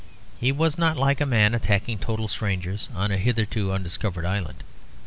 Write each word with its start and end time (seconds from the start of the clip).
He 0.39 0.51
was 0.51 0.79
not 0.79 0.97
like 0.97 1.21
a 1.21 1.27
man 1.27 1.53
attacking 1.53 1.99
total 1.99 2.27
strangers 2.27 2.89
on 2.95 3.11
a 3.11 3.17
hitherto 3.17 3.71
undiscovered 3.71 4.25
island. 4.25 4.63